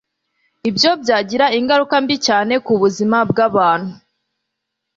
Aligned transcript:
ibyo 0.69 0.91
byagira 1.01 1.45
ingaruka 1.57 1.95
mbi 2.03 2.15
cyane 2.27 2.53
ku 2.65 2.73
buzima 2.81 3.17
bw'abantu. 3.29 3.93